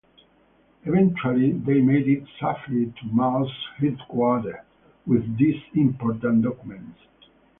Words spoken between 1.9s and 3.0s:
it safely